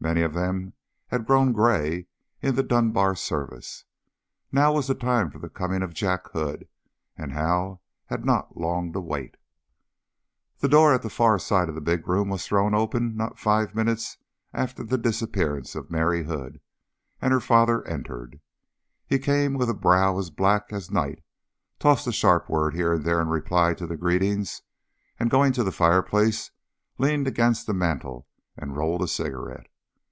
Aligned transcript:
Many 0.00 0.22
of 0.22 0.32
them 0.32 0.74
had 1.08 1.26
grown 1.26 1.52
gray 1.52 2.06
in 2.40 2.54
the 2.54 2.62
Dunbar 2.62 3.16
service. 3.16 3.84
Now 4.52 4.72
was 4.74 4.86
the 4.86 4.94
time 4.94 5.28
for 5.28 5.40
the 5.40 5.48
coming 5.48 5.82
of 5.82 5.92
Jack 5.92 6.30
Hood, 6.30 6.68
and 7.16 7.32
Hal 7.32 7.82
had 8.06 8.24
not 8.24 8.56
long 8.56 8.92
to 8.92 9.00
wait. 9.00 9.36
The 10.60 10.68
door 10.68 10.94
at 10.94 11.02
the 11.02 11.10
far 11.10 11.36
side 11.40 11.68
of 11.68 11.74
the 11.74 11.80
big 11.80 12.06
room 12.06 12.28
was 12.28 12.46
thrown 12.46 12.76
open 12.76 13.16
not 13.16 13.40
five 13.40 13.74
minutes 13.74 14.18
after 14.54 14.84
the 14.84 14.98
disappearance 14.98 15.74
of 15.74 15.90
Mary 15.90 16.22
Hood, 16.22 16.60
and 17.20 17.32
her 17.32 17.40
father 17.40 17.84
entered. 17.84 18.40
He 19.04 19.18
came 19.18 19.54
with 19.54 19.68
a 19.68 19.74
brow 19.74 20.16
as 20.16 20.30
black 20.30 20.72
as 20.72 20.92
night, 20.92 21.24
tossed 21.80 22.06
a 22.06 22.12
sharp 22.12 22.48
word 22.48 22.72
here 22.72 22.92
and 22.92 23.04
there 23.04 23.20
in 23.20 23.26
reply 23.30 23.74
to 23.74 23.84
the 23.86 23.96
greetings, 23.96 24.62
and 25.18 25.28
going 25.28 25.52
to 25.54 25.64
the 25.64 25.72
fireplace 25.72 26.52
leaned 26.98 27.26
against 27.26 27.66
the 27.66 27.74
mantel 27.74 28.28
and 28.56 28.76
rolled 28.76 29.02
a 29.02 29.08
cigarette. 29.08 29.66